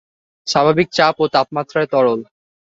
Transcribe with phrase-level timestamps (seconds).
[0.47, 2.19] স্বাভাবিক চাপ ও তাপমাত্রায় তরল।